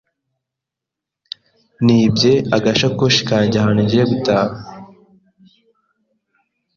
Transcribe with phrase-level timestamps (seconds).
[1.85, 4.55] Nibye agasakoshi kanjye ahantu ngiye gutaha.